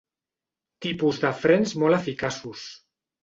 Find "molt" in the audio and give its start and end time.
1.83-1.99